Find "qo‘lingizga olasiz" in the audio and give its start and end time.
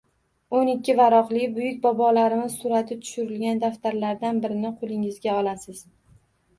4.83-5.91